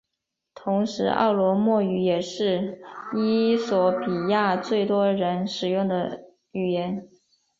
[0.55, 2.81] 同时奥罗莫语也是
[3.15, 7.07] 衣索比亚最多人使用的语言。